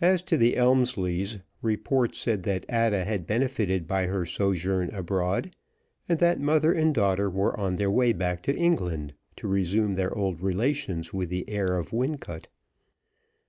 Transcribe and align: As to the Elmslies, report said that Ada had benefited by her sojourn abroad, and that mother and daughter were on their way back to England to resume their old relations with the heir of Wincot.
As 0.00 0.24
to 0.24 0.36
the 0.36 0.56
Elmslies, 0.56 1.38
report 1.62 2.16
said 2.16 2.42
that 2.42 2.66
Ada 2.68 3.04
had 3.04 3.28
benefited 3.28 3.86
by 3.86 4.06
her 4.06 4.26
sojourn 4.26 4.92
abroad, 4.92 5.54
and 6.08 6.18
that 6.18 6.40
mother 6.40 6.72
and 6.72 6.92
daughter 6.92 7.30
were 7.30 7.56
on 7.56 7.76
their 7.76 7.88
way 7.88 8.12
back 8.12 8.42
to 8.42 8.56
England 8.56 9.14
to 9.36 9.46
resume 9.46 9.94
their 9.94 10.12
old 10.12 10.40
relations 10.40 11.12
with 11.14 11.28
the 11.28 11.48
heir 11.48 11.76
of 11.76 11.92
Wincot. 11.92 12.48